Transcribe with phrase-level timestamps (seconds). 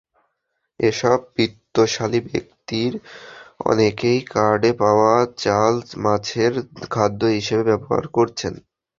[0.79, 2.93] এসব বিত্তশালী ব্যক্তির
[3.65, 6.53] অনেকেই কার্ডে পাওয়া চাল মাছের
[6.91, 8.53] খাদ্য হিসেবে ব্যবহার করছেন।